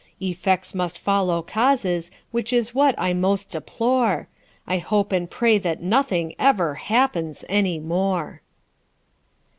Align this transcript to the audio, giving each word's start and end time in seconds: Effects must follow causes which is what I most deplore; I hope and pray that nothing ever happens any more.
Effects 0.19 0.73
must 0.73 0.97
follow 0.97 1.43
causes 1.43 2.09
which 2.31 2.51
is 2.51 2.73
what 2.73 2.95
I 2.97 3.13
most 3.13 3.51
deplore; 3.51 4.27
I 4.65 4.79
hope 4.79 5.11
and 5.11 5.29
pray 5.29 5.59
that 5.59 5.83
nothing 5.83 6.33
ever 6.39 6.73
happens 6.73 7.45
any 7.47 7.79
more. 7.79 8.41